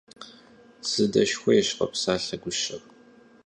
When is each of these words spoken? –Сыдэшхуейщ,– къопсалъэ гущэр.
–Сыдэшхуейщ,– 0.89 1.67
къопсалъэ 1.77 2.37
гущэр. 2.41 2.81